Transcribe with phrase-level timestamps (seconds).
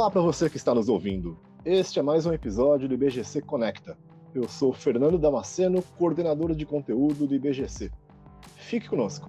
[0.00, 1.36] Olá para você que está nos ouvindo.
[1.62, 3.98] Este é mais um episódio do IBGC Conecta.
[4.34, 7.90] Eu sou Fernando Damasceno, coordenador de conteúdo do IBGC.
[8.56, 9.28] Fique conosco.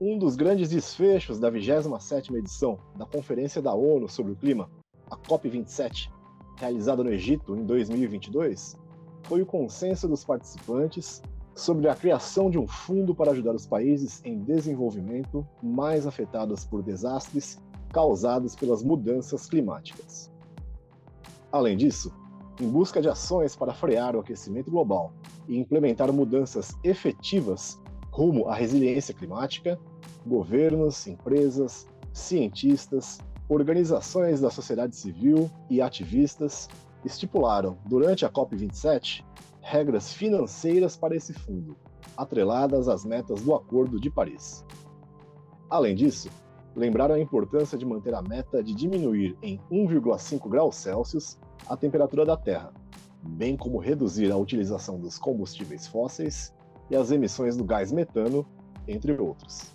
[0.00, 4.70] Um dos grandes desfechos da 27ª edição da Conferência da ONU sobre o Clima,
[5.10, 6.10] a COP27,
[6.56, 8.74] realizada no Egito em 2022,
[9.24, 11.20] foi o consenso dos participantes
[11.54, 16.82] sobre a criação de um fundo para ajudar os países em desenvolvimento mais afetados por
[16.82, 17.58] desastres
[17.96, 20.30] causados pelas mudanças climáticas.
[21.50, 22.12] Além disso,
[22.60, 25.14] em busca de ações para frear o aquecimento global
[25.48, 29.80] e implementar mudanças efetivas rumo à resiliência climática,
[30.26, 36.68] governos, empresas, cientistas, organizações da sociedade civil e ativistas
[37.02, 39.24] estipularam, durante a COP27,
[39.62, 41.74] regras financeiras para esse fundo,
[42.14, 44.66] atreladas às metas do Acordo de Paris.
[45.70, 46.28] Além disso,
[46.76, 52.26] lembraram a importância de manter a meta de diminuir em 1,5 graus Celsius a temperatura
[52.26, 52.72] da Terra,
[53.22, 56.54] bem como reduzir a utilização dos combustíveis fósseis
[56.90, 58.46] e as emissões do gás metano,
[58.86, 59.74] entre outros.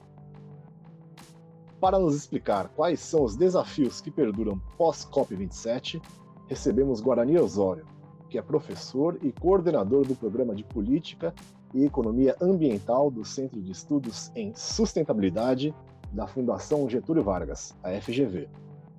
[1.82, 6.00] Para nos explicar quais são os desafios que perduram pós-COP27,
[6.48, 7.86] recebemos Guarani Osório,
[8.30, 11.34] que é professor e coordenador do Programa de Política
[11.74, 15.74] e Economia Ambiental do Centro de Estudos em Sustentabilidade
[16.12, 18.50] da Fundação Getúlio Vargas, a FGV,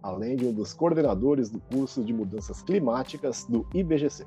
[0.02, 4.26] além de um dos coordenadores do curso de Mudanças Climáticas do IBGC.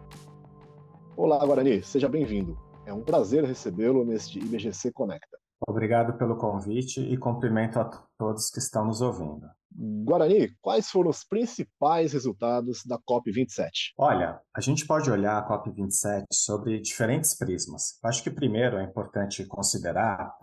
[1.18, 2.58] Olá, Guarani, seja bem-vindo.
[2.86, 5.38] É um prazer recebê-lo neste IBGC Conecta.
[5.68, 7.86] Obrigado pelo convite e cumprimento a
[8.18, 9.48] todos que estão nos ouvindo.
[9.78, 13.94] Guarani, quais foram os principais resultados da COP27?
[13.98, 18.00] Olha, a gente pode olhar a COP27 sobre diferentes prismas.
[18.04, 20.34] Acho que primeiro é importante considerar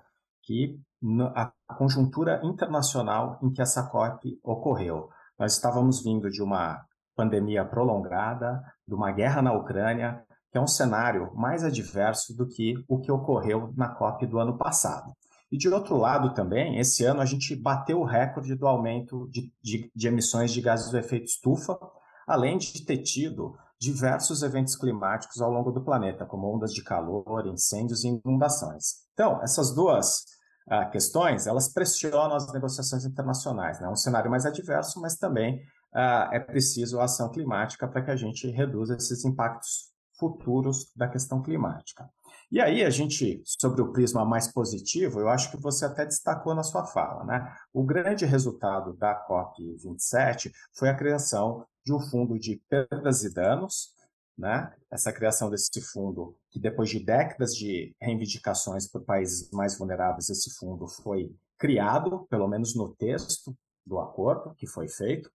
[0.43, 0.79] que
[1.35, 5.09] a conjuntura internacional em que essa COP ocorreu.
[5.39, 6.85] Nós estávamos vindo de uma
[7.17, 12.75] pandemia prolongada, de uma guerra na Ucrânia, que é um cenário mais adverso do que
[12.89, 15.13] o que ocorreu na COP do ano passado.
[15.51, 19.53] E de outro lado também, esse ano a gente bateu o recorde do aumento de,
[19.63, 21.79] de, de emissões de gases do efeito estufa,
[22.27, 27.47] além de ter tido diversos eventos climáticos ao longo do planeta, como ondas de calor,
[27.47, 29.03] incêndios e inundações.
[29.13, 30.25] Então, essas duas
[30.69, 33.79] uh, questões, elas pressionam as negociações internacionais.
[33.79, 33.89] É né?
[33.89, 35.57] um cenário mais adverso, mas também
[35.95, 41.09] uh, é preciso a ação climática para que a gente reduza esses impactos futuros da
[41.09, 42.09] questão climática.
[42.51, 46.55] E aí a gente, sobre o prisma mais positivo, eu acho que você até destacou
[46.55, 47.51] na sua fala, né?
[47.73, 53.95] O grande resultado da COP27 foi a criação de um fundo de perdas e danos,
[54.37, 54.73] né?
[54.91, 60.51] Essa criação desse fundo, que depois de décadas de reivindicações por países mais vulneráveis, esse
[60.57, 63.57] fundo foi criado, pelo menos no texto
[63.87, 65.31] do acordo que foi feito.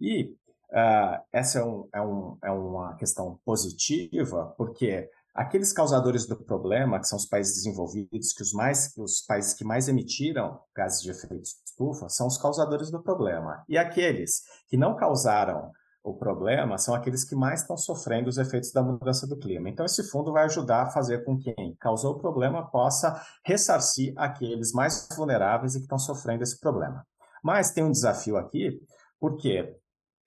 [0.00, 0.34] E
[0.70, 7.00] uh, essa é, um, é, um, é uma questão positiva, porque Aqueles causadores do problema,
[7.00, 11.10] que são os países desenvolvidos, que os, mais, os países que mais emitiram gases de
[11.10, 13.64] efeito estufa, são os causadores do problema.
[13.66, 18.72] E aqueles que não causaram o problema são aqueles que mais estão sofrendo os efeitos
[18.72, 19.68] da mudança do clima.
[19.68, 24.12] Então, esse fundo vai ajudar a fazer com que quem causou o problema possa ressarcir
[24.16, 27.06] aqueles mais vulneráveis e que estão sofrendo esse problema.
[27.42, 28.80] Mas tem um desafio aqui,
[29.20, 29.76] porque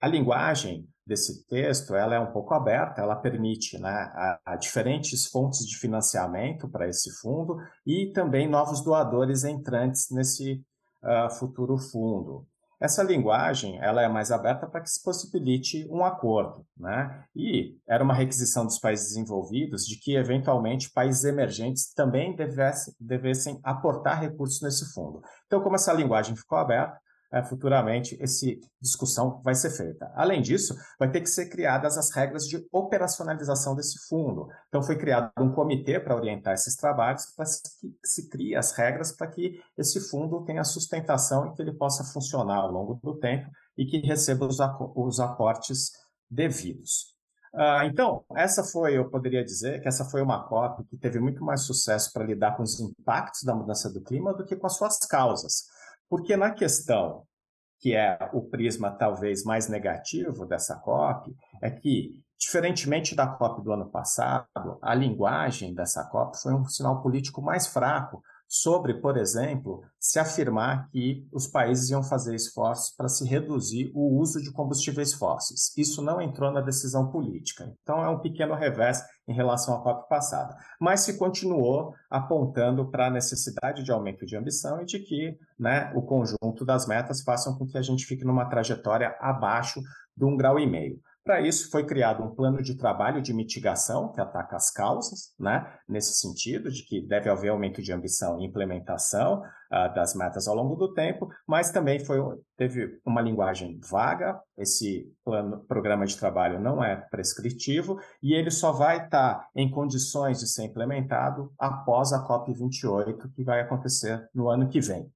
[0.02, 5.28] a linguagem desse texto ela é um pouco aberta, ela permite né, a, a diferentes
[5.28, 10.64] fontes de financiamento para esse fundo e também novos doadores entrantes nesse
[11.04, 12.48] uh, futuro fundo.
[12.86, 17.26] Essa linguagem ela é mais aberta para que se possibilite um acordo, né?
[17.36, 23.60] E era uma requisição dos países desenvolvidos de que eventualmente países emergentes também devessem, devessem
[23.64, 25.20] aportar recursos nesse fundo.
[25.48, 26.96] Então, como essa linguagem ficou aberta,
[27.36, 28.46] é, futuramente essa
[28.82, 30.10] discussão vai ser feita.
[30.16, 34.48] Além disso, vai ter que ser criadas as regras de operacionalização desse fundo.
[34.70, 39.12] Então, foi criado um comitê para orientar esses trabalhos, para que se crie as regras
[39.12, 43.50] para que esse fundo tenha sustentação e que ele possa funcionar ao longo do tempo
[43.78, 44.58] e que receba os,
[44.96, 45.92] os aportes
[46.32, 47.14] devidos.
[47.54, 51.44] Uh, então, essa foi, eu poderia dizer que essa foi uma COP que teve muito
[51.44, 54.76] mais sucesso para lidar com os impactos da mudança do clima do que com as
[54.76, 55.64] suas causas.
[56.16, 57.28] Porque na questão
[57.78, 63.74] que é o prisma talvez mais negativo dessa COP, é que, diferentemente da COP do
[63.74, 69.82] ano passado, a linguagem dessa COP foi um sinal político mais fraco sobre, por exemplo,
[70.00, 75.14] se afirmar que os países iam fazer esforços para se reduzir o uso de combustíveis
[75.14, 75.76] fósseis.
[75.78, 77.74] Isso não entrou na decisão política.
[77.82, 80.56] Então é um pequeno revés em relação à COP passada.
[80.80, 85.92] Mas se continuou apontando para a necessidade de aumento de ambição e de que né,
[85.96, 89.82] o conjunto das metas façam com que a gente fique numa trajetória abaixo
[90.16, 91.00] de um grau e meio.
[91.26, 95.66] Para isso, foi criado um plano de trabalho de mitigação que ataca as causas, né?
[95.90, 100.54] nesse sentido, de que deve haver aumento de ambição e implementação uh, das metas ao
[100.54, 102.20] longo do tempo, mas também foi,
[102.56, 108.72] teve uma linguagem vaga, esse plano, programa de trabalho não é prescritivo e ele só
[108.72, 114.48] vai estar tá em condições de ser implementado após a COP28, que vai acontecer no
[114.48, 115.12] ano que vem.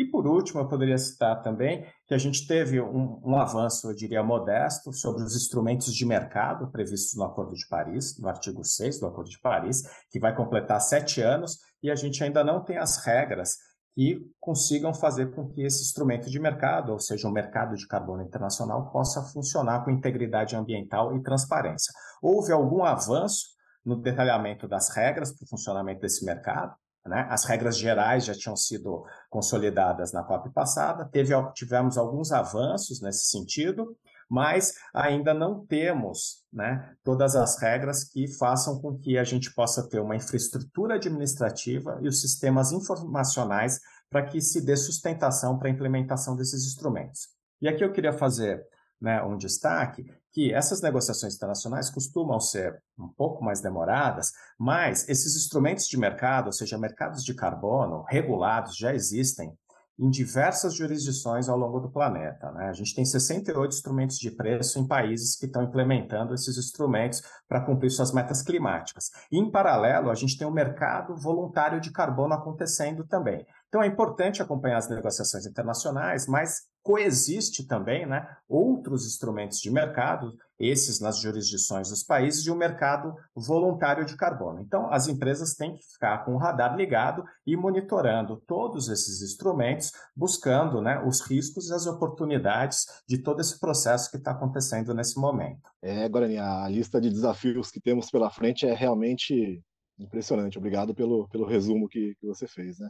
[0.00, 3.94] E por último, eu poderia citar também que a gente teve um, um, avanço, eu
[3.94, 8.98] diria, modesto sobre os instrumentos de mercado previstos no Acordo de Paris, no artigo 6
[8.98, 12.78] do Acordo de Paris, que vai completar sete anos, e a gente ainda não tem
[12.78, 13.58] as regras
[13.94, 18.22] que consigam fazer com que esse instrumento de mercado, ou seja, o mercado de carbono
[18.22, 21.92] internacional, possa funcionar com integridade ambiental e transparência.
[22.22, 23.48] Houve algum avanço
[23.84, 26.74] no detalhamento das regras para o funcionamento desse mercado,
[27.06, 27.26] né?
[27.30, 33.26] As regras gerais já tinham sido consolidadas na COP passada, Teve, tivemos alguns avanços nesse
[33.26, 33.96] sentido,
[34.28, 39.88] mas ainda não temos né, todas as regras que façam com que a gente possa
[39.88, 45.72] ter uma infraestrutura administrativa e os sistemas informacionais para que se dê sustentação para a
[45.72, 47.28] implementação desses instrumentos.
[47.60, 48.64] E aqui eu queria fazer
[49.00, 55.36] né, um destaque que essas negociações internacionais costumam ser um pouco mais demoradas, mas esses
[55.36, 59.52] instrumentos de mercado, ou seja, mercados de carbono regulados, já existem
[60.00, 62.50] em diversas jurisdições ao longo do planeta.
[62.52, 62.68] Né?
[62.68, 67.60] A gente tem 68 instrumentos de preço em países que estão implementando esses instrumentos para
[67.60, 69.10] cumprir suas metas climáticas.
[69.30, 73.46] E, em paralelo, a gente tem o um mercado voluntário de carbono acontecendo também.
[73.68, 80.32] Então, é importante acompanhar as negociações internacionais, mas coexiste também né, outros instrumentos de mercado,
[80.58, 84.60] esses nas jurisdições dos países, e o mercado voluntário de carbono.
[84.60, 89.92] Então, as empresas têm que ficar com o radar ligado e monitorando todos esses instrumentos,
[90.14, 95.18] buscando né, os riscos e as oportunidades de todo esse processo que está acontecendo nesse
[95.18, 95.60] momento.
[95.82, 99.62] É, Guarani, a lista de desafios que temos pela frente é realmente
[99.98, 100.58] impressionante.
[100.58, 102.78] Obrigado pelo, pelo resumo que, que você fez.
[102.78, 102.88] Né?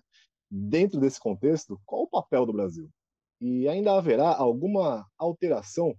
[0.50, 2.88] Dentro desse contexto, qual o papel do Brasil?
[3.40, 5.94] E ainda haverá alguma alteração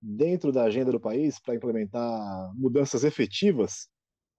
[0.00, 3.88] dentro da agenda do país para implementar mudanças efetivas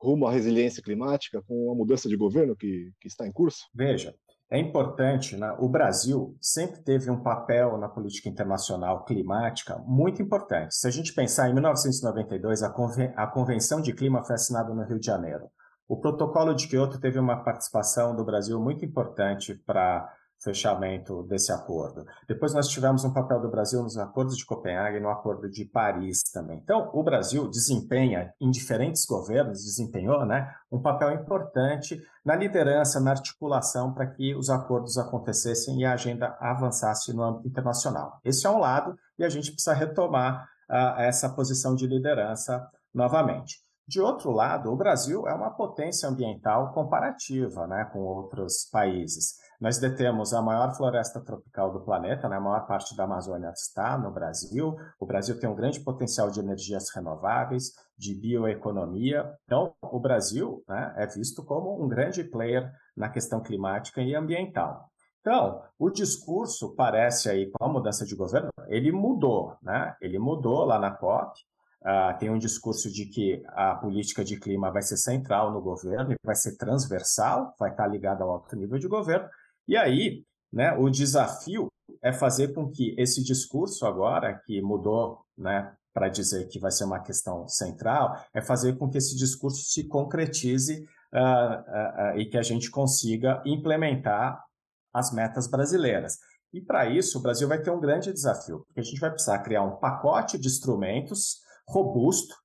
[0.03, 3.63] rumo à resiliência climática com a mudança de governo que, que está em curso?
[3.73, 4.13] Veja,
[4.51, 5.55] é importante, né?
[5.57, 10.75] o Brasil sempre teve um papel na política internacional climática muito importante.
[10.75, 14.83] Se a gente pensar em 1992, a, Conven a Convenção de Clima foi assinada no
[14.83, 15.47] Rio de Janeiro.
[15.87, 20.07] O protocolo de Kyoto teve uma participação do Brasil muito importante para
[20.43, 22.05] fechamento desse acordo.
[22.27, 25.65] Depois nós tivemos um papel do Brasil nos acordos de Copenhague e no acordo de
[25.65, 26.59] Paris também.
[26.61, 33.11] Então, o Brasil desempenha, em diferentes governos, desempenhou né, um papel importante na liderança, na
[33.11, 38.19] articulação para que os acordos acontecessem e a agenda avançasse no âmbito internacional.
[38.23, 43.63] Esse é um lado e a gente precisa retomar uh, essa posição de liderança novamente.
[43.85, 49.35] De outro lado, o Brasil é uma potência ambiental comparativa né, com outros países.
[49.63, 52.35] Nós detemos a maior floresta tropical do planeta, né?
[52.35, 54.75] a maior parte da Amazônia está no Brasil.
[54.99, 59.23] O Brasil tem um grande potencial de energias renováveis, de bioeconomia.
[59.45, 64.89] Então, o Brasil né, é visto como um grande player na questão climática e ambiental.
[65.21, 69.95] Então, o discurso parece aí, com a mudança de governo, ele mudou, né?
[70.01, 71.39] Ele mudou lá na COP,
[71.83, 76.15] Uh, tem um discurso de que a política de clima vai ser central no governo
[76.23, 79.27] vai ser transversal, vai estar ligada ao alto nível de governo,
[79.67, 81.67] e aí, né, o desafio
[82.01, 86.85] é fazer com que esse discurso agora, que mudou né, para dizer que vai ser
[86.85, 92.25] uma questão central, é fazer com que esse discurso se concretize uh, uh, uh, e
[92.25, 94.43] que a gente consiga implementar
[94.93, 96.17] as metas brasileiras.
[96.51, 99.39] E para isso, o Brasil vai ter um grande desafio, porque a gente vai precisar
[99.39, 102.35] criar um pacote de instrumentos robusto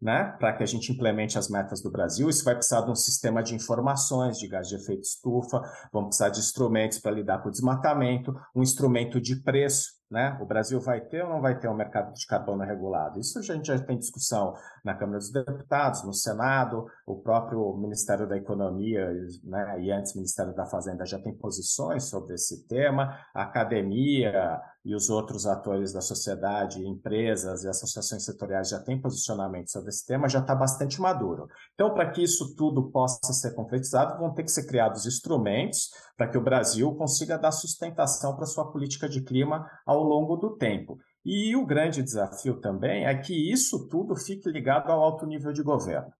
[0.00, 2.28] né, para que a gente implemente as metas do Brasil.
[2.28, 5.60] Isso vai precisar de um sistema de informações de gás de efeito estufa,
[5.92, 10.38] vamos precisar de instrumentos para lidar com o desmatamento, um instrumento de preço Né?
[10.40, 13.20] O Brasil vai ter ou não vai ter um mercado de carbono regulado?
[13.20, 18.26] Isso a gente já tem discussão na Câmara dos Deputados, no Senado, o próprio Ministério
[18.26, 19.12] da Economia
[19.44, 24.94] né, e antes Ministério da Fazenda já tem posições sobre esse tema, a academia e
[24.94, 30.30] os outros atores da sociedade, empresas e associações setoriais já têm posicionamento sobre esse tema,
[30.30, 31.46] já está bastante maduro.
[31.74, 36.28] Então, para que isso tudo possa ser concretizado, vão ter que ser criados instrumentos para
[36.28, 40.98] que o Brasil consiga dar sustentação para sua política de clima ao longo do tempo.
[41.24, 45.62] E o grande desafio também é que isso tudo fique ligado ao alto nível de
[45.62, 46.12] governo.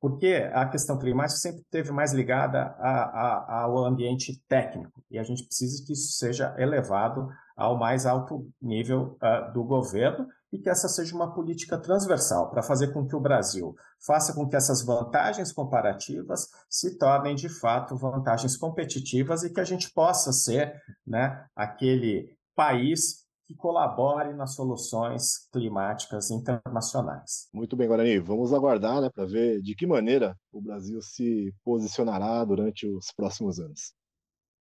[0.00, 5.22] Porque a questão climática sempre teve mais ligada a, a, ao ambiente técnico, e a
[5.22, 10.70] gente precisa que isso seja elevado ao mais alto nível uh, do governo e que
[10.70, 14.82] essa seja uma política transversal para fazer com que o Brasil faça com que essas
[14.82, 20.74] vantagens comparativas se tornem de fato vantagens competitivas e que a gente possa ser
[21.06, 27.48] né, aquele país que colabore nas soluções climáticas internacionais.
[27.54, 28.18] Muito bem, Guarani.
[28.18, 33.58] Vamos aguardar né, para ver de que maneira o Brasil se posicionará durante os próximos
[33.58, 33.94] anos.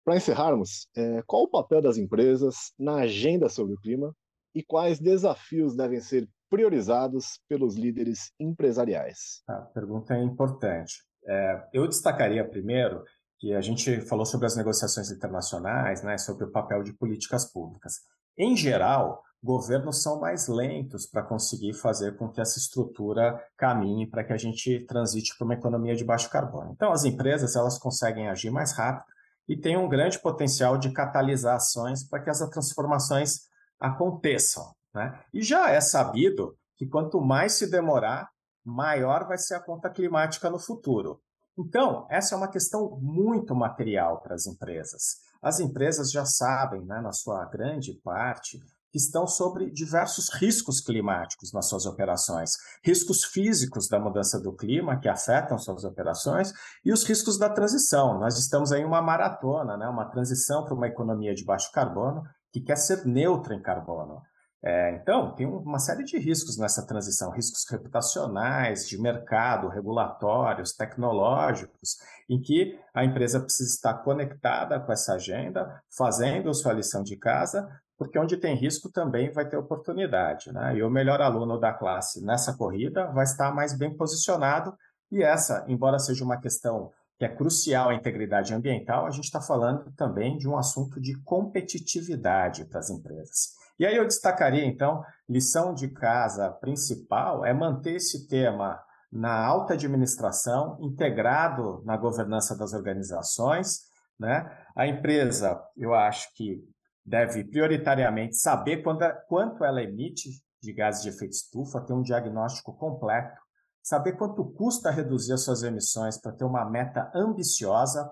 [0.04, 4.14] Para encerrarmos, é, qual o papel das empresas na agenda sobre o clima
[4.54, 9.42] e quais desafios devem ser priorizados pelos líderes empresariais?
[9.48, 10.96] A pergunta é importante.
[11.26, 13.06] É, eu destacaria primeiro
[13.40, 17.96] que a gente falou sobre as negociações internacionais, né, sobre o papel de políticas públicas.
[18.38, 24.24] Em geral, governos são mais lentos para conseguir fazer com que essa estrutura caminhe para
[24.24, 26.72] que a gente transite para uma economia de baixo carbono.
[26.72, 29.06] Então, as empresas elas conseguem agir mais rápido
[29.48, 33.42] e têm um grande potencial de catalisar ações para que essas transformações
[33.80, 34.74] aconteçam.
[34.94, 35.20] Né?
[35.34, 38.30] E já é sabido que quanto mais se demorar,
[38.64, 41.22] maior vai ser a conta climática no futuro.
[41.58, 45.22] Então, essa é uma questão muito material para as empresas.
[45.42, 48.60] As empresas já sabem, né, na sua grande parte,
[48.92, 52.52] que estão sobre diversos riscos climáticos nas suas operações,
[52.84, 58.18] riscos físicos da mudança do clima que afetam suas operações e os riscos da transição.
[58.18, 62.62] Nós estamos em uma maratona, né, uma transição para uma economia de baixo carbono que
[62.62, 64.22] quer ser neutra em carbono.
[64.68, 71.98] É, então, tem uma série de riscos nessa transição, riscos reputacionais, de mercado, regulatórios, tecnológicos,
[72.28, 77.70] em que a empresa precisa estar conectada com essa agenda, fazendo sua lição de casa,
[77.96, 80.52] porque onde tem risco também vai ter oportunidade.
[80.52, 80.78] Né?
[80.78, 84.76] E o melhor aluno da classe nessa corrida vai estar mais bem posicionado,
[85.12, 89.40] e essa, embora seja uma questão que é crucial a integridade ambiental, a gente está
[89.40, 93.64] falando também de um assunto de competitividade para as empresas.
[93.80, 99.74] E aí eu destacaria, então, lição de casa principal é manter esse tema na alta
[99.74, 103.82] administração, integrado na governança das organizações.
[104.20, 104.50] Né?
[104.76, 106.62] A empresa, eu acho que
[107.06, 110.30] deve prioritariamente saber quando, quanto ela emite
[110.62, 113.40] de gases de efeito estufa, ter um diagnóstico completo,
[113.84, 118.10] saber quanto custa reduzir as suas emissões para ter uma meta ambiciosa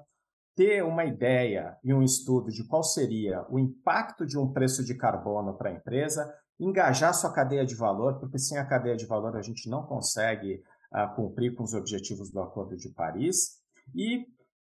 [0.55, 4.95] ter uma ideia e um estudo de qual seria o impacto de um preço de
[4.95, 9.35] carbono para a empresa, engajar sua cadeia de valor, porque sem a cadeia de valor
[9.35, 10.61] a gente não consegue
[10.93, 13.59] uh, cumprir com os objetivos do Acordo de Paris,
[13.95, 14.25] e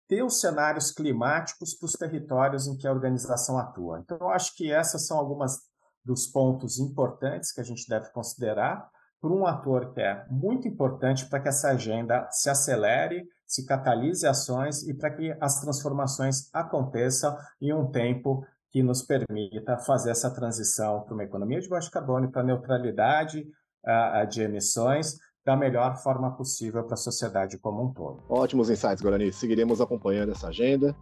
[0.08, 4.00] ter os cenários climáticos para os territórios em que a organização atua.
[4.00, 5.58] Então, eu acho que essas são algumas
[6.04, 8.88] dos pontos importantes que a gente deve considerar
[9.20, 14.26] por um ator que é muito importante para que essa agenda se acelere, se catalise
[14.26, 20.30] ações e para que as transformações aconteçam em um tempo que nos permita fazer essa
[20.30, 23.46] transição para uma economia de baixo carbono e para a neutralidade
[23.84, 28.20] uh, de emissões da melhor forma possível para a sociedade como um todo.
[28.28, 29.32] Ótimos insights, Guarani.
[29.32, 30.94] Seguiremos acompanhando essa agenda.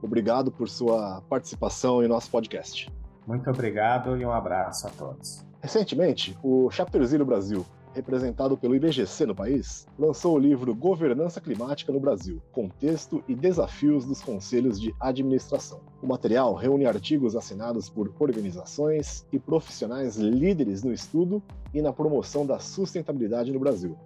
[0.00, 2.90] Obrigado por sua participação em nosso podcast.
[3.26, 5.47] Muito obrigado e um abraço a todos.
[5.60, 11.98] Recentemente, o Chapeuzinho Brasil, representado pelo IBGC no país, lançou o livro Governança Climática no
[11.98, 15.80] Brasil: Contexto e Desafios dos Conselhos de Administração.
[16.00, 21.42] O material reúne artigos assinados por organizações e profissionais líderes no estudo
[21.74, 23.98] e na promoção da sustentabilidade no Brasil,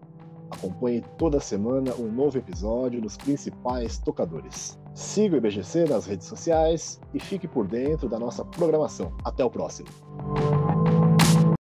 [0.51, 4.77] Acompanhe toda semana um novo episódio dos principais tocadores.
[4.93, 9.13] Siga o IBGC nas redes sociais e fique por dentro da nossa programação.
[9.25, 9.89] Até o próximo!